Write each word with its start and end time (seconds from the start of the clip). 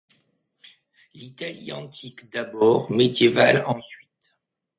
L'Italie 1.13 1.71
antique 1.73 2.27
d'abord, 2.31 2.89
médiévale 2.91 3.63
ensuite. 3.67 4.35